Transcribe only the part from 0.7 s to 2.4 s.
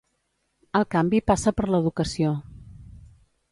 El canvi passa per l'educació.